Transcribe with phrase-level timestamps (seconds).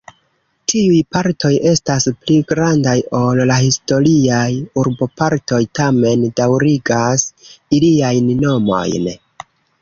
[0.71, 4.47] Tiuj partoj estas pli grandaj ol la historiaj
[4.85, 7.27] urbopartoj, tamen daŭrigas
[7.81, 9.09] iliajn nomojn.